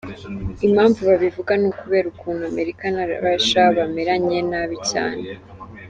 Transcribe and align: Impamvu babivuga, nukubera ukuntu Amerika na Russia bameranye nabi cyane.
Impamvu 0.65 0.99
babivuga, 1.09 1.51
nukubera 1.61 2.05
ukuntu 2.13 2.41
Amerika 2.51 2.83
na 2.95 3.03
Russia 3.23 3.63
bameranye 3.77 4.37
nabi 4.51 4.77
cyane. 4.91 5.25